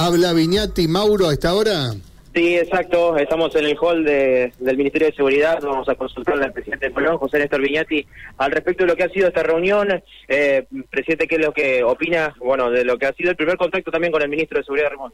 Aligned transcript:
¿Habla 0.00 0.32
Viñati 0.32 0.86
Mauro 0.86 1.28
a 1.28 1.32
esta 1.32 1.52
hora? 1.54 1.90
Sí, 2.32 2.56
exacto. 2.56 3.16
Estamos 3.16 3.52
en 3.56 3.64
el 3.64 3.76
hall 3.80 4.04
de, 4.04 4.52
del 4.60 4.76
Ministerio 4.76 5.08
de 5.08 5.16
Seguridad. 5.16 5.58
Vamos 5.60 5.88
a 5.88 5.96
consultarle 5.96 6.44
al 6.44 6.52
presidente 6.52 6.86
de 6.86 6.92
Colón, 6.92 7.18
José 7.18 7.40
Néstor 7.40 7.60
Viñati, 7.60 8.06
al 8.36 8.52
respecto 8.52 8.84
de 8.84 8.90
lo 8.90 8.94
que 8.94 9.02
ha 9.02 9.08
sido 9.08 9.26
esta 9.26 9.42
reunión. 9.42 10.00
Eh, 10.28 10.66
presidente, 10.88 11.26
¿qué 11.26 11.34
es 11.34 11.44
lo 11.44 11.52
que 11.52 11.82
opina 11.82 12.32
bueno, 12.38 12.70
de 12.70 12.84
lo 12.84 12.96
que 12.96 13.06
ha 13.06 13.12
sido 13.12 13.30
el 13.30 13.36
primer 13.36 13.56
contacto 13.56 13.90
también 13.90 14.12
con 14.12 14.22
el 14.22 14.28
ministro 14.28 14.58
de 14.58 14.64
Seguridad, 14.64 14.90
Ramón? 14.90 15.12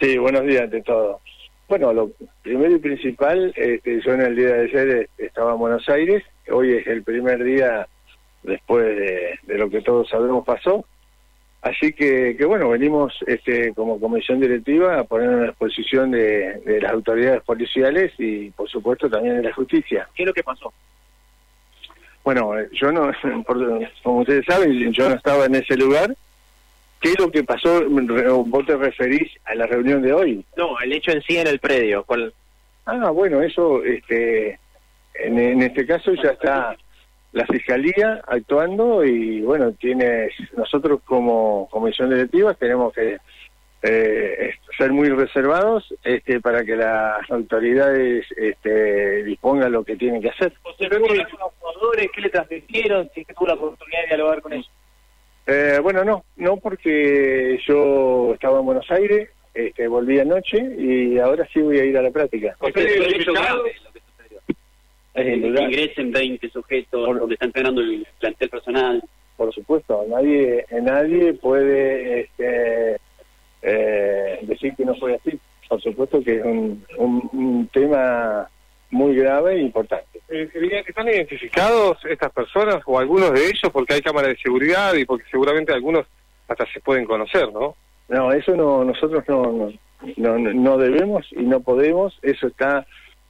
Sí, 0.00 0.16
buenos 0.16 0.44
días 0.44 0.62
ante 0.62 0.80
todo. 0.80 1.20
Bueno, 1.68 1.92
lo 1.92 2.10
primero 2.42 2.74
y 2.74 2.78
principal, 2.78 3.52
este, 3.54 4.00
yo 4.00 4.14
en 4.14 4.22
el 4.22 4.34
día 4.34 4.54
de 4.54 4.60
ayer 4.62 5.10
estaba 5.18 5.52
en 5.52 5.58
Buenos 5.58 5.86
Aires. 5.90 6.24
Hoy 6.50 6.72
es 6.72 6.86
el 6.86 7.02
primer 7.02 7.44
día 7.44 7.86
después 8.44 8.86
de, 8.86 9.38
de 9.42 9.58
lo 9.58 9.68
que 9.68 9.82
todos 9.82 10.08
sabemos 10.08 10.42
pasó. 10.46 10.86
Así 11.62 11.92
que, 11.92 12.36
que 12.36 12.44
bueno, 12.44 12.68
venimos 12.68 13.12
este, 13.26 13.72
como 13.74 13.98
comisión 13.98 14.40
directiva 14.40 15.00
a 15.00 15.04
poner 15.04 15.30
a 15.30 15.46
disposición 15.46 16.12
de, 16.12 16.60
de, 16.64 16.80
las 16.80 16.92
autoridades 16.92 17.42
policiales 17.42 18.12
y 18.18 18.50
por 18.50 18.68
supuesto 18.68 19.10
también 19.10 19.38
de 19.38 19.48
la 19.48 19.52
justicia. 19.52 20.08
¿Qué 20.14 20.22
es 20.22 20.26
lo 20.28 20.34
que 20.34 20.44
pasó? 20.44 20.72
Bueno, 22.22 22.52
yo 22.72 22.92
no, 22.92 23.10
como 24.02 24.20
ustedes 24.20 24.44
saben, 24.46 24.92
yo 24.92 25.08
no 25.08 25.14
estaba 25.14 25.46
en 25.46 25.56
ese 25.56 25.76
lugar. 25.76 26.14
¿Qué 27.00 27.10
es 27.10 27.18
lo 27.18 27.30
que 27.30 27.44
pasó? 27.44 27.84
¿Vos 27.88 28.66
te 28.66 28.76
referís 28.76 29.30
a 29.44 29.54
la 29.54 29.66
reunión 29.66 30.02
de 30.02 30.12
hoy? 30.12 30.44
No, 30.56 30.78
el 30.80 30.92
hecho 30.92 31.12
en 31.12 31.22
sí 31.22 31.36
en 31.36 31.46
el 31.46 31.58
predio. 31.58 32.04
Ah, 32.86 33.10
bueno, 33.10 33.42
eso, 33.42 33.84
este, 33.84 34.58
en, 35.14 35.38
en 35.38 35.62
este 35.62 35.86
caso 35.86 36.14
ya 36.14 36.30
está 36.30 36.76
la 37.36 37.44
fiscalía 37.44 38.22
actuando 38.26 39.04
y 39.04 39.42
bueno 39.42 39.70
tienes 39.72 40.32
nosotros 40.56 41.00
como 41.04 41.68
comisión 41.70 42.08
directiva 42.08 42.54
tenemos 42.54 42.94
que 42.94 43.18
eh, 43.82 44.54
ser 44.78 44.90
muy 44.90 45.10
reservados 45.10 45.84
este, 46.02 46.40
para 46.40 46.64
que 46.64 46.76
las 46.76 47.30
autoridades 47.30 48.24
este, 48.34 49.22
dispongan 49.22 49.70
lo 49.70 49.84
que 49.84 49.96
tienen 49.96 50.22
que 50.22 50.30
hacer. 50.30 50.52
¿José 50.62 50.88
los 50.88 51.52
jugadores? 51.60 52.08
¿Qué 52.12 52.20
le 52.22 52.30
transmitieron? 52.30 53.08
¿Si 53.14 53.24
tuvo 53.26 53.46
la 53.46 53.54
oportunidad 53.54 54.00
de 54.00 54.06
dialogar 54.08 54.40
con 54.40 54.54
ellos? 54.54 54.70
Eh, 55.46 55.78
bueno, 55.82 56.04
no, 56.04 56.24
no 56.36 56.56
porque 56.56 57.60
yo 57.68 58.32
estaba 58.34 58.58
en 58.58 58.66
Buenos 58.66 58.90
Aires, 58.90 59.28
este, 59.54 59.86
volví 59.86 60.18
anoche 60.18 60.58
y 60.78 61.18
ahora 61.18 61.46
sí 61.52 61.60
voy 61.60 61.78
a 61.78 61.84
ir 61.84 61.96
a 61.96 62.02
la 62.02 62.10
práctica. 62.10 62.56
Eh, 65.16 65.36
ingresen 65.36 66.12
20 66.12 66.50
sujetos 66.50 67.18
donde 67.18 67.34
están 67.34 67.48
entrenando 67.48 67.80
el 67.80 68.06
plantel 68.20 68.50
personal. 68.50 69.02
Por 69.36 69.52
supuesto, 69.54 70.04
nadie 70.08 70.66
nadie 70.82 71.32
puede 71.34 72.20
este, 72.20 72.96
eh, 73.62 74.38
decir 74.42 74.74
que 74.76 74.84
no 74.84 74.94
fue 74.96 75.14
así. 75.14 75.38
Por 75.68 75.80
supuesto 75.80 76.22
que 76.22 76.36
es 76.36 76.44
un, 76.44 76.84
un, 76.98 77.66
tema 77.72 78.48
muy 78.90 79.16
grave 79.16 79.54
e 79.54 79.62
importante. 79.62 80.20
Eh, 80.28 80.50
¿Están 80.86 81.08
identificados 81.08 81.98
estas 82.04 82.30
personas 82.32 82.82
o 82.84 82.98
algunos 82.98 83.32
de 83.32 83.46
ellos 83.46 83.72
porque 83.72 83.94
hay 83.94 84.02
cámaras 84.02 84.30
de 84.30 84.36
seguridad 84.36 84.94
y 84.94 85.06
porque 85.06 85.24
seguramente 85.30 85.72
algunos 85.72 86.06
hasta 86.46 86.66
se 86.72 86.80
pueden 86.80 87.06
conocer, 87.06 87.50
¿no? 87.52 87.74
No, 88.08 88.32
eso 88.32 88.54
no 88.54 88.84
nosotros 88.84 89.24
no, 89.28 89.72
no, 90.18 90.38
no 90.38 90.78
debemos 90.78 91.26
y 91.32 91.42
no 91.42 91.60
podemos, 91.60 92.16
eso 92.22 92.46
está 92.48 92.86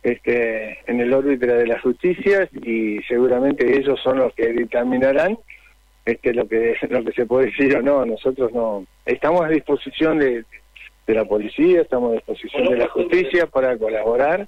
este, 0.06 0.78
en 0.86 1.00
el 1.00 1.12
órbita 1.12 1.46
de 1.46 1.66
la 1.66 1.80
justicia 1.80 2.48
y 2.62 3.00
seguramente 3.08 3.76
ellos 3.76 3.98
son 4.04 4.18
los 4.18 4.32
que 4.34 4.52
determinarán 4.52 5.36
este, 6.04 6.32
lo 6.32 6.46
que 6.46 6.76
lo 6.90 7.04
que 7.04 7.12
se 7.12 7.26
puede 7.26 7.46
decir 7.46 7.76
o 7.76 7.82
no. 7.82 8.06
Nosotros 8.06 8.52
no 8.52 8.86
estamos 9.04 9.44
a 9.44 9.48
disposición 9.48 10.20
de, 10.20 10.44
de 11.08 11.14
la 11.14 11.24
policía, 11.24 11.80
estamos 11.80 12.12
a 12.12 12.14
disposición 12.14 12.68
de 12.68 12.76
la 12.76 12.88
justicia 12.88 13.46
para 13.46 13.76
colaborar 13.76 14.46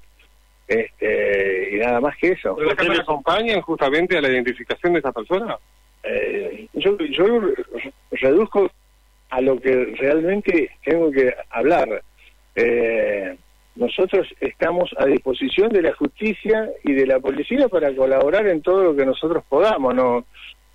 este, 0.69 1.71
y 1.75 1.79
nada 1.79 2.01
más 2.01 2.17
que 2.19 2.29
eso. 2.29 2.55
¿Pero 2.55 2.93
me 2.93 3.01
acompañan 3.01 3.61
justamente 3.63 4.17
a 4.17 4.21
la 4.21 4.29
identificación 4.29 4.93
de 4.93 4.99
esta 5.01 5.11
persona? 5.11 5.59
Eh, 6.05 6.69
yo, 6.75 6.97
yo 6.99 7.41
reduzco 8.13 8.71
a 9.31 9.41
lo 9.41 9.59
que 9.61 9.97
realmente 9.99 10.71
tengo 10.85 11.11
que 11.11 11.35
hablar. 11.51 12.01
Eh, 12.55 13.37
nosotros 13.79 14.27
estamos 14.41 14.91
a 14.99 15.07
disposición 15.07 15.69
de 15.69 15.83
la 15.83 15.95
justicia 15.95 16.69
y 16.83 16.95
de 16.95 17.07
la 17.07 17.21
policía 17.21 17.69
para 17.69 17.95
colaborar 17.95 18.49
en 18.49 18.61
todo 18.61 18.83
lo 18.83 18.97
que 18.97 19.07
nosotros 19.07 19.45
podamos. 19.49 19.95
No, 19.95 20.25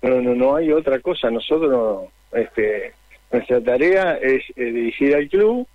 no, 0.00 0.20
no, 0.20 0.56
hay 0.56 0.72
otra 0.72 0.98
cosa. 1.00 1.30
Nosotros, 1.30 2.08
este, 2.32 2.94
nuestra 3.30 3.60
tarea 3.60 4.14
es 4.14 4.42
eh, 4.56 4.64
dirigir 4.64 5.14
al 5.14 5.28
club 5.28 5.66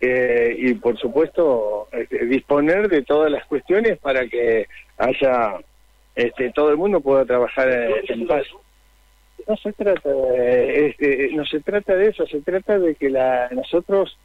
eh, 0.00 0.56
y, 0.58 0.74
por 0.74 0.98
supuesto, 0.98 1.86
este, 1.92 2.26
disponer 2.26 2.88
de 2.88 3.02
todas 3.02 3.30
las 3.30 3.46
cuestiones 3.46 3.96
para 3.98 4.26
que 4.26 4.66
haya, 4.98 5.54
este, 6.16 6.50
todo 6.50 6.70
el 6.70 6.76
mundo 6.76 7.00
pueda 7.00 7.24
trabajar 7.24 7.70
en, 8.08 8.26
paz. 8.26 8.46
No 9.46 9.56
se 9.58 9.72
trata, 9.74 10.08
de, 10.10 10.88
este, 10.88 11.30
no 11.34 11.44
se 11.46 11.60
trata 11.60 11.94
de 11.94 12.08
eso. 12.08 12.26
Se 12.26 12.40
trata 12.40 12.80
de 12.80 12.96
que 12.96 13.10
la, 13.10 13.48
nosotros 13.52 14.18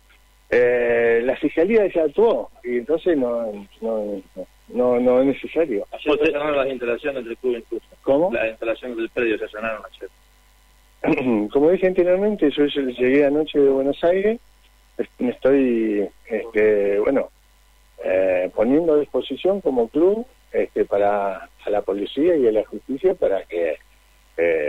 eh, 0.49 1.21
la 1.23 1.35
fiscalía 1.35 1.87
ya 1.93 2.03
actuó 2.03 2.49
y 2.63 2.77
entonces 2.77 3.17
no 3.17 3.67
no 3.81 4.21
no, 4.69 4.99
no 4.99 5.21
es 5.21 5.25
necesario. 5.27 5.85
Ayer 5.91 6.19
se 6.19 6.29
allanaron 6.29 6.57
las 6.57 6.67
instalaciones 6.67 7.25
del 7.25 7.37
club 7.37 7.57
incluso. 7.57 7.85
¿Cómo? 8.03 8.31
Las 8.31 8.49
instalaciones 8.49 8.97
del 8.97 9.09
predio 9.09 9.37
se 9.37 9.45
allanaron 9.45 9.83
ayer. 9.91 11.49
Como 11.51 11.71
dije 11.71 11.87
anteriormente, 11.87 12.51
yo 12.51 12.65
llegué 12.65 13.25
anoche 13.25 13.59
de 13.59 13.69
Buenos 13.69 14.03
Aires, 14.03 14.39
me 15.17 15.29
estoy, 15.29 16.07
este, 16.27 16.99
bueno, 16.99 17.29
eh, 18.03 18.51
poniendo 18.53 18.93
a 18.93 18.99
disposición 18.99 19.61
como 19.61 19.87
club 19.87 20.25
este, 20.51 20.85
para 20.85 21.49
a 21.65 21.69
la 21.69 21.81
policía 21.81 22.35
y 22.35 22.47
a 22.47 22.51
la 22.51 22.65
justicia 22.65 23.13
para 23.13 23.43
que 23.43 23.77
eh, 24.37 24.68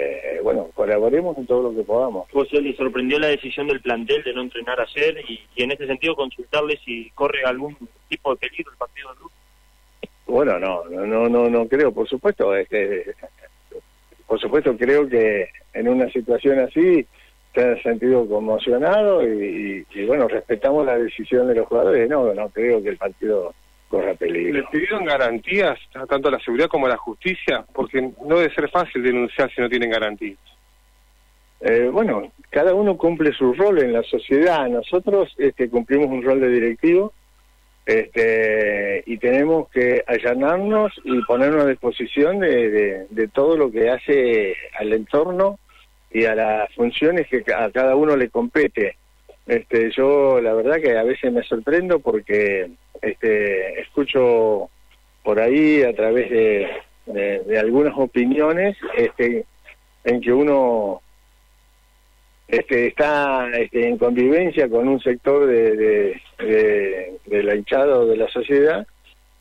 colaboremos 0.91 1.39
en 1.39 1.47
todo 1.47 1.71
lo 1.71 1.75
que 1.77 1.85
podamos. 1.85 2.29
José, 2.33 2.61
¿le 2.61 2.75
sorprendió 2.75 3.19
la 3.21 3.29
decisión 3.29 3.69
del 3.69 3.81
plantel 3.81 4.25
de 4.25 4.35
no 4.35 4.43
entrenar 4.43 4.81
ayer 4.81 5.23
y, 5.29 5.41
en 5.63 5.71
ese 5.71 5.87
sentido 5.87 6.17
consultarle 6.17 6.79
si 6.85 7.11
corre 7.11 7.45
algún 7.45 7.77
tipo 8.09 8.33
de 8.33 8.39
peligro 8.39 8.73
el 8.73 8.79
partido 8.79 9.15
de 9.15 9.21
Luz? 9.21 9.33
Bueno, 10.27 10.59
no, 10.59 10.85
no, 10.85 11.29
no, 11.29 11.49
no 11.49 11.69
creo, 11.69 11.93
por 11.93 12.09
supuesto. 12.09 12.57
Este, 12.57 13.15
por 14.27 14.41
supuesto, 14.41 14.77
creo 14.77 15.09
que 15.09 15.49
en 15.75 15.89
una 15.89 16.11
situación 16.11 16.59
así 16.59 17.07
se 17.55 17.63
han 17.63 17.81
sentido 17.83 18.29
conmocionado 18.29 19.23
y, 19.23 19.87
y, 19.95 20.07
bueno, 20.07 20.27
respetamos 20.27 20.87
la 20.87 20.99
decisión 20.99 21.47
de 21.47 21.55
los 21.55 21.69
jugadores. 21.69 22.09
No, 22.09 22.35
no 22.35 22.49
creo 22.49 22.83
que 22.83 22.89
el 22.89 22.97
partido 22.97 23.55
corra 23.89 24.15
peligro. 24.15 24.55
¿Le 24.55 24.63
pidieron 24.65 25.05
garantías 25.05 25.79
tanto 26.09 26.29
a 26.29 26.33
la 26.33 26.41
seguridad 26.41 26.69
como 26.69 26.87
a 26.87 26.91
la 26.91 26.97
justicia? 26.97 27.65
Porque 27.73 28.01
no 28.25 28.39
debe 28.39 28.53
ser 28.55 28.69
fácil 28.71 29.05
denunciar 29.05 29.53
si 29.55 29.61
no 29.61 29.69
tienen 29.69 29.91
garantías. 29.91 30.39
Eh, 31.61 31.91
bueno, 31.93 32.33
cada 32.51 32.75
uno 32.75 32.97
cumple 32.97 33.33
su 33.33 33.53
rol 33.53 33.79
en 33.81 33.93
la 33.93 34.03
sociedad. 34.03 34.69
Nosotros 34.69 35.35
este, 35.39 35.69
cumplimos 35.69 36.09
un 36.09 36.23
rol 36.23 36.41
de 36.41 36.49
directivo 36.49 37.13
este, 37.87 39.03
y 39.07 39.19
tenemos 39.19 39.69
que 39.71 40.05
allanarnos 40.07 40.93
y 41.05 41.21
ponernos 41.23 41.65
a 41.65 41.69
disposición 41.69 42.41
de, 42.41 43.07
de, 43.09 43.29
todo 43.29 43.57
lo 43.57 43.71
que 43.71 43.91
hace 43.91 44.55
al 44.79 44.93
entorno 44.93 45.59
y 46.11 46.25
a 46.25 46.35
las 46.35 46.73
funciones 46.75 47.27
que 47.29 47.43
a 47.53 47.71
cada 47.71 47.97
uno 47.97 48.17
le 48.17 48.29
compete. 48.29 48.97
Este, 49.47 49.91
yo 49.91 50.41
la 50.41 50.55
verdad 50.55 50.81
que 50.81 50.97
a 50.97 51.03
veces 51.03 51.33
me 51.33 51.43
sorprendo 51.43 51.99
porque 51.99 52.71
este, 53.03 53.81
escucho 53.81 54.71
por 55.25 55.41
ahí 55.41 55.83
a 55.83 55.93
través 55.93 56.31
de, 56.31 56.69
de, 57.07 57.59
algunas 57.59 57.95
opiniones 57.97 58.77
este, 58.97 59.45
en 60.05 60.21
que 60.21 60.33
uno 60.33 61.03
este, 62.51 62.89
está 62.89 63.49
este, 63.51 63.89
en 63.89 63.99
convivencia 63.99 64.69
con 64.69 64.89
un 64.89 65.01
sector 65.01 65.47
de, 65.47 65.77
de, 65.77 66.23
de, 66.39 67.19
de 67.27 67.43
la 67.43 67.55
hinchada 67.55 67.99
o 67.99 68.07
de 68.07 68.17
la 68.17 68.29
sociedad 68.29 68.87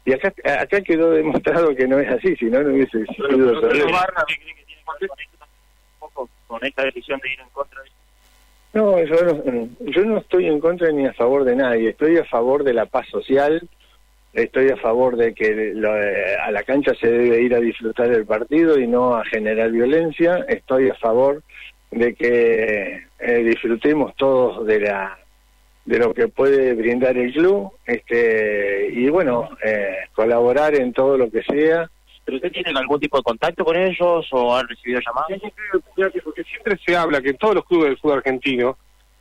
y 0.05 0.13
acá 0.13 0.33
acá 0.59 0.81
quedó 0.81 1.11
demostrado 1.11 1.75
que 1.75 1.87
no 1.87 1.99
es 1.99 2.09
así, 2.09 2.35
si 2.35 2.45
no, 2.45 2.61
no 2.61 2.73
hubiese 2.73 3.05
sido 3.05 3.61
con 6.47 6.65
esta 6.65 6.83
decisión 6.83 7.19
de 7.21 7.33
ir 7.33 7.39
en 7.39 7.49
contra 7.49 7.81
de 7.83 7.89
no, 8.71 9.03
yo 9.03 9.15
no, 9.23 9.69
yo 9.79 10.05
no 10.05 10.17
estoy 10.19 10.45
en 10.45 10.59
contra 10.59 10.91
ni 10.91 11.07
a 11.07 11.13
favor 11.13 11.43
de 11.43 11.55
nadie, 11.55 11.89
estoy 11.89 12.17
a 12.17 12.25
favor 12.25 12.63
de 12.63 12.73
la 12.73 12.85
paz 12.85 13.07
social, 13.09 13.67
estoy 14.33 14.69
a 14.69 14.77
favor 14.77 15.17
de 15.17 15.33
que 15.33 15.73
eh, 15.75 16.35
a 16.39 16.51
la 16.51 16.61
cancha 16.61 16.93
se 16.93 17.07
debe 17.07 17.41
ir 17.41 17.55
a 17.55 17.59
disfrutar 17.59 18.09
del 18.09 18.27
partido 18.27 18.79
y 18.79 18.85
no 18.85 19.15
a 19.15 19.25
generar 19.25 19.71
violencia, 19.71 20.45
estoy 20.47 20.89
a 20.89 20.95
favor 20.95 21.41
de 21.91 22.13
que 22.13 23.03
eh, 23.19 23.43
disfrutemos 23.43 24.15
todos 24.15 24.65
de 24.65 24.79
la 24.81 25.17
de 25.85 25.97
lo 25.97 26.13
que 26.13 26.27
puede 26.27 26.73
brindar 26.73 27.17
el 27.17 27.33
club 27.33 27.71
este 27.85 28.89
y 28.91 29.09
bueno 29.09 29.49
eh, 29.63 29.95
colaborar 30.13 30.75
en 30.75 30.93
todo 30.93 31.17
lo 31.17 31.31
que 31.31 31.41
sea 31.43 31.89
¿Pero 32.25 32.37
usted 32.37 32.51
tiene 32.51 32.79
algún 32.79 32.99
tipo 32.99 33.17
de 33.17 33.23
contacto 33.23 33.65
con 33.65 33.75
ellos 33.75 34.27
o 34.31 34.55
ha 34.55 34.61
recibido 34.61 34.99
llamadas? 34.99 35.41
Porque 36.23 36.43
siempre 36.43 36.77
se 36.85 36.95
habla 36.95 37.21
que 37.21 37.29
en 37.29 37.37
todos 37.37 37.55
los 37.55 37.65
clubes 37.65 37.87
del 37.87 37.97
fútbol 37.97 38.17
argentino 38.19 38.77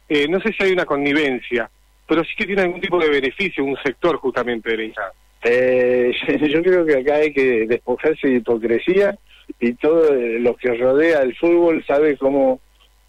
eh, 0.08 0.26
no 0.28 0.40
sé 0.40 0.52
si 0.52 0.64
hay 0.64 0.72
una 0.72 0.86
connivencia, 0.86 1.70
pero 2.06 2.24
sí 2.24 2.30
que 2.36 2.46
tiene 2.46 2.62
algún 2.62 2.80
tipo 2.80 2.98
de 2.98 3.10
beneficio 3.10 3.64
un 3.64 3.76
sector 3.82 4.16
justamente 4.16 4.74
de 4.74 4.88
la. 4.88 5.12
Eh, 5.42 6.12
yo 6.50 6.62
creo 6.62 6.86
que 6.86 6.96
acá 6.96 7.16
hay 7.16 7.32
que 7.32 7.66
despojarse 7.66 8.28
de 8.28 8.34
hipocresía 8.36 9.18
y 9.60 9.74
todo 9.74 10.12
lo 10.12 10.56
que 10.56 10.74
rodea 10.74 11.22
el 11.22 11.34
fútbol 11.36 11.84
sabe 11.86 12.16
cómo, 12.16 12.60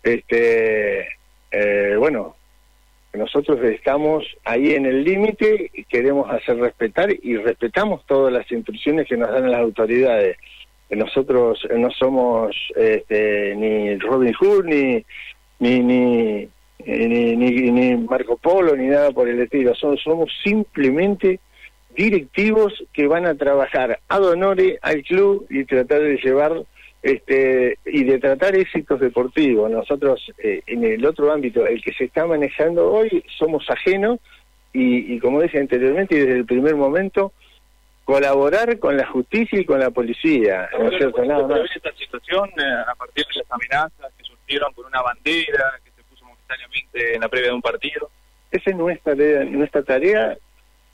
este, 0.03 1.07
eh, 1.51 1.95
bueno, 1.97 2.35
nosotros 3.13 3.59
estamos 3.63 4.25
ahí 4.45 4.73
en 4.73 4.85
el 4.85 5.03
límite 5.03 5.71
y 5.73 5.83
queremos 5.85 6.29
hacer 6.29 6.57
respetar 6.57 7.09
y 7.11 7.37
respetamos 7.37 8.05
todas 8.05 8.31
las 8.31 8.51
instrucciones 8.51 9.07
que 9.07 9.17
nos 9.17 9.31
dan 9.31 9.51
las 9.51 9.61
autoridades. 9.61 10.37
Nosotros 10.89 11.59
no 11.75 11.91
somos 11.91 12.55
este, 12.75 13.55
ni 13.55 13.95
Robin 13.97 14.33
Hood 14.33 14.65
ni 14.65 15.05
ni, 15.59 15.81
ni, 15.81 16.49
ni, 16.85 17.71
ni, 17.71 17.97
Marco 17.97 18.37
Polo 18.37 18.75
ni 18.75 18.87
nada 18.87 19.11
por 19.11 19.27
el 19.27 19.41
estilo. 19.41 19.75
Somos, 19.75 20.01
somos 20.01 20.31
simplemente 20.43 21.39
directivos 21.95 22.73
que 22.93 23.07
van 23.07 23.25
a 23.25 23.35
trabajar 23.35 23.99
ad 24.07 24.23
honore 24.23 24.79
al 24.81 25.01
club 25.03 25.45
y 25.49 25.65
tratar 25.65 26.01
de 26.01 26.17
llevar 26.17 26.63
este 27.01 27.77
y 27.85 28.03
de 28.03 28.19
tratar 28.19 28.55
éxitos 28.55 28.99
deportivos. 28.99 29.69
Nosotros 29.71 30.31
eh, 30.37 30.61
en 30.67 30.83
el 30.83 31.05
otro 31.05 31.31
ámbito, 31.31 31.65
el 31.65 31.81
que 31.81 31.93
se 31.93 32.05
está 32.05 32.25
manejando 32.25 32.91
hoy, 32.91 33.23
somos 33.37 33.69
ajenos 33.69 34.19
y, 34.73 35.15
y 35.15 35.19
como 35.19 35.41
decía 35.41 35.61
anteriormente, 35.61 36.15
desde 36.15 36.39
el 36.39 36.45
primer 36.45 36.75
momento 36.75 37.31
colaborar 38.09 38.79
con 38.79 38.97
la 38.97 39.05
justicia 39.05 39.59
y 39.59 39.65
con 39.65 39.79
la 39.79 39.91
policía. 39.91 40.67
¿no 40.79 40.89
es 40.89 40.97
cierto? 40.97 41.23
Nada 41.23 41.47
más. 41.47 41.59
esta 41.75 41.93
situación 41.93 42.49
eh, 42.57 42.63
a 42.87 42.95
partir 42.95 43.23
de 43.27 43.39
las 43.39 43.51
amenazas 43.51 44.11
que 44.17 44.23
surgieron 44.23 44.73
por 44.73 44.87
una 44.87 44.99
bandera 45.03 45.79
que 45.83 45.91
se 45.91 46.01
puso 46.09 46.25
momentáneamente 46.25 47.13
en 47.13 47.21
la 47.21 47.29
previa 47.29 47.49
de 47.49 47.55
un 47.55 47.61
partido? 47.61 48.09
Esa 48.51 48.71
es 48.71 48.75
nuestra 48.75 49.13
nuestra 49.13 49.83
tarea 49.83 50.35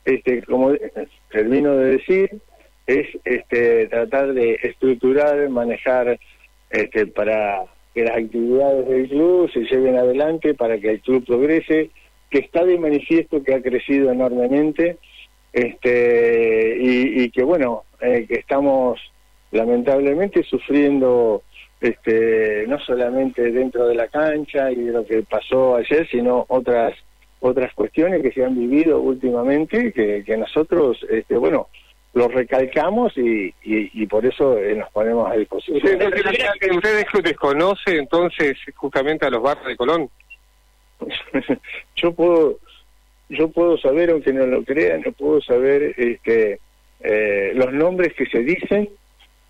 este, 0.05 0.43
como 0.43 0.73
termino 1.31 1.75
de 1.75 1.97
decir, 1.97 2.29
es 2.87 3.07
este, 3.25 3.87
tratar 3.87 4.33
de 4.33 4.59
estructurar, 4.61 5.49
manejar 5.49 6.19
este, 6.69 7.07
para 7.07 7.63
que 7.93 8.03
las 8.03 8.17
actividades 8.17 8.87
del 8.87 9.09
club 9.09 9.51
se 9.51 9.61
lleven 9.61 9.97
adelante, 9.97 10.53
para 10.53 10.77
que 10.77 10.91
el 10.91 11.01
club 11.01 11.25
progrese, 11.25 11.89
que 12.29 12.39
está 12.39 12.63
de 12.65 12.77
manifiesto 12.77 13.43
que 13.43 13.53
ha 13.53 13.61
crecido 13.61 14.11
enormemente 14.11 14.97
este, 15.53 16.77
y, 16.79 17.29
que 17.31 17.43
bueno, 17.43 17.83
eh, 18.01 18.25
que 18.27 18.35
estamos 18.35 18.99
lamentablemente 19.51 20.43
sufriendo 20.43 21.43
este, 21.79 22.65
no 22.67 22.77
solamente 22.79 23.51
dentro 23.51 23.87
de 23.87 23.95
la 23.95 24.07
cancha 24.07 24.69
y 24.69 24.75
de 24.75 24.91
lo 24.91 25.05
que 25.05 25.23
pasó 25.23 25.77
ayer, 25.77 26.07
sino 26.09 26.45
otras 26.49 26.93
otras 27.45 27.73
cuestiones 27.73 28.21
que 28.21 28.31
se 28.31 28.43
han 28.43 28.57
vivido 28.57 28.99
últimamente 28.99 29.91
que, 29.91 30.23
que 30.23 30.37
nosotros, 30.37 31.05
este, 31.09 31.37
bueno, 31.37 31.67
lo 32.13 32.27
recalcamos 32.29 33.15
y, 33.17 33.53
y, 33.63 34.05
por 34.07 34.25
eso 34.25 34.57
eh, 34.57 34.73
nos 34.75 34.89
ponemos 34.91 35.29
a 35.29 35.35
disposición. 35.35 35.75
¿Ustedes, 35.75 36.71
¿Ustedes 36.71 37.05
desconoce 37.23 37.97
entonces 37.97 38.57
justamente 38.73 39.25
a 39.25 39.29
los 39.29 39.41
barrios 39.41 39.67
de 39.67 39.75
Colón? 39.75 40.09
yo 41.97 42.13
puedo 42.13 42.57
yo 43.27 43.49
puedo 43.49 43.77
saber, 43.77 44.11
aunque 44.11 44.31
no 44.31 44.45
lo 44.45 44.63
crean, 44.63 45.01
no 45.05 45.11
puedo 45.11 45.41
saber 45.41 45.93
este, 45.97 46.59
eh, 47.01 47.51
los 47.55 47.73
nombres 47.73 48.13
que 48.13 48.27
se 48.27 48.39
dicen 48.39 48.89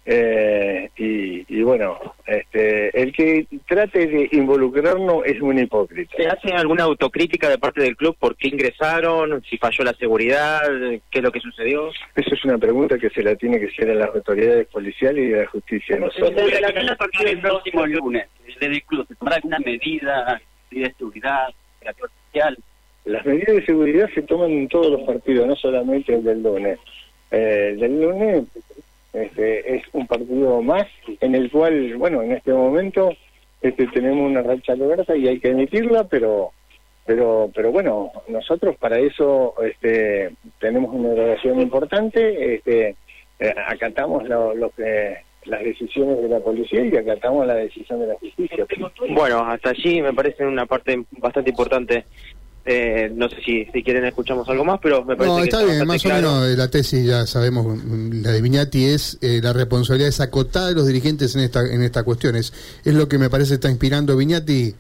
eh, 0.08 0.92
y, 0.98 1.64
bueno, 1.64 1.98
este, 2.28 3.02
el 3.02 3.12
que 3.12 3.48
trate 3.68 4.06
de 4.06 4.30
involucrarnos 4.34 5.26
es 5.26 5.42
un 5.42 5.58
hipócrita. 5.58 6.16
¿Se 6.16 6.28
hace 6.28 6.54
alguna 6.54 6.84
autocrítica 6.84 7.50
de 7.50 7.58
parte 7.58 7.82
del 7.82 7.98
club 7.98 8.16
por 8.20 8.36
qué 8.36 8.50
ingresaron? 8.50 9.44
¿Si 9.50 9.58
falló 9.58 9.84
la 9.84 9.94
seguridad? 9.94 10.62
¿Qué 11.10 11.20
es 11.20 11.24
lo 11.24 11.32
que 11.32 11.40
sucedió? 11.40 11.90
Eso 12.16 12.36
es 12.36 12.46
una 12.46 12.60
pregunta 12.60 13.00
que 13.00 13.10
se 13.10 13.24
la 13.24 13.36
tiene 13.36 13.60
que 13.60 13.66
hacer 13.66 13.90
a 13.90 13.96
las 13.96 14.10
autoridades 14.14 14.68
policiales 14.68 15.26
y 15.26 15.30
de 15.30 15.42
la 15.42 15.48
justicia. 15.48 15.98
Nosotros. 15.98 16.32
a 16.32 16.96
partir 16.96 17.26
del 17.26 17.42
próximo 17.42 17.88
lunes, 17.88 18.28
desde 18.46 18.68
el 18.68 18.84
club, 18.84 19.08
¿se 19.08 19.16
tomará 19.16 19.38
alguna 19.38 19.60
medida 19.60 20.40
de 20.70 20.94
seguridad, 20.98 21.48
social? 22.32 22.58
Las 23.06 23.26
medidas 23.26 23.56
de 23.56 23.66
seguridad 23.66 24.10
se 24.14 24.22
toman 24.22 24.52
en 24.52 24.68
todos 24.68 24.92
los 24.92 25.02
partidos, 25.02 25.48
no 25.48 25.56
solamente 25.56 26.14
el 26.14 26.24
del 26.24 26.44
lunes. 26.44 26.80
Eh, 27.32 27.70
el 27.72 27.80
del 27.80 28.02
lunes 28.02 28.44
este, 29.16 29.76
es 29.76 29.84
un 29.94 30.08
partido 30.08 30.62
más 30.62 30.86
en 31.22 31.36
el 31.36 31.50
cual, 31.50 31.96
bueno, 31.98 32.22
en 32.22 32.34
este 32.34 32.54
momento 32.54 33.12
este, 33.62 33.88
tenemos 33.88 34.30
una 34.30 34.42
racha 34.42 34.74
abierta 34.74 35.16
y 35.16 35.28
hay 35.28 35.40
que 35.40 35.50
emitirla, 35.50 36.04
pero 36.06 36.52
pero 37.06 37.52
pero 37.54 37.72
bueno, 37.72 38.12
nosotros 38.28 38.76
para 38.78 39.00
eso 39.00 39.54
este, 39.64 40.32
tenemos 40.60 40.94
una 40.94 41.14
relación 41.14 41.62
importante, 41.62 42.56
este, 42.56 42.96
eh, 43.40 43.56
acatamos 43.68 44.28
lo, 44.28 44.70
que 44.76 45.18
las 45.46 45.64
decisiones 45.64 46.22
de 46.22 46.30
la 46.30 46.40
policía 46.40 46.84
y 46.84 46.98
acatamos 46.98 47.46
la 47.46 47.56
decisión 47.56 48.00
de 48.00 48.08
la 48.08 48.16
justicia. 48.16 48.66
Bueno, 49.10 49.40
hasta 49.46 49.70
allí 49.70 50.02
me 50.02 50.14
parece 50.14 50.46
una 50.46 50.66
parte 50.66 51.04
bastante 51.12 51.52
importante 51.52 52.06
eh, 52.68 53.12
no 53.14 53.30
sé 53.30 53.36
si, 53.46 53.66
si 53.66 53.84
quieren 53.84 54.06
escuchamos 54.06 54.50
algo 54.50 54.66
más, 54.66 54.80
pero 54.82 55.06
me 55.06 55.16
parece 55.16 55.36
no, 55.36 55.44
está 55.44 55.64
bien, 55.64 55.86
más 55.86 56.04
o 56.04 56.10
menos 56.10 56.48
la 56.58 56.68
tesis 56.68 57.06
ya 57.06 57.28
sabemos, 57.28 57.78
la 57.86 58.32
de 58.32 58.42
Viñati 58.42 58.86
es 58.86 59.20
eh, 59.22 59.40
la 59.44 59.54
responsabilidad 59.54 60.10
es 60.10 60.20
acotada 60.20 60.70
de 60.70 60.74
los 60.74 60.88
dirigentes 60.88 61.36
en 61.36 61.42
esta 61.42 61.62
en 61.62 61.84
esta 61.84 62.02
cuestión. 62.02 62.36
Es, 62.36 62.52
lo 62.86 63.08
que 63.08 63.20
me 63.20 63.30
parece 63.30 63.56
está 63.56 63.70
inspirando 63.70 64.18
Viñati 64.18 64.74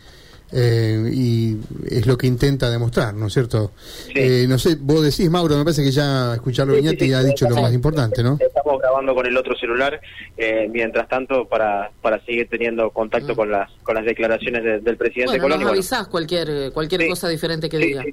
eh, 0.51 1.09
y 1.11 1.57
es 1.89 2.05
lo 2.05 2.17
que 2.17 2.27
intenta 2.27 2.69
demostrar, 2.69 3.13
¿no 3.13 3.27
es 3.27 3.33
cierto? 3.33 3.71
Eh, 4.13 4.45
no 4.47 4.57
sé, 4.57 4.77
vos 4.79 5.03
decís, 5.03 5.29
Mauro, 5.29 5.57
me 5.57 5.63
parece 5.63 5.83
que 5.83 5.91
ya 5.91 6.35
escucharlo 6.35 6.75
Viñati 6.75 7.13
ha 7.13 7.23
dicho 7.23 7.49
lo 7.49 7.55
más 7.57 7.73
importante, 7.73 8.23
¿no? 8.23 8.37
Estamos 8.39 8.79
grabando 8.79 9.15
con 9.15 9.25
el 9.25 9.35
otro 9.37 9.55
celular, 9.55 9.99
eh, 10.37 10.69
mientras 10.71 11.07
tanto, 11.07 11.45
para, 11.47 11.91
para 12.01 12.23
seguir 12.25 12.47
teniendo 12.49 12.89
contacto 12.91 13.33
ah. 13.33 13.35
con 13.35 13.51
las 13.51 13.71
con 13.83 13.95
las 13.95 14.05
declaraciones 14.05 14.83
del 14.83 14.97
presidente 14.97 15.39
bueno, 15.39 15.57
Nos 15.57 15.69
avisás 15.71 16.07
cualquier, 16.07 16.71
cualquier 16.71 17.07
cosa 17.07 17.27
diferente 17.29 17.69
que 17.69 17.77
diga. 17.77 18.03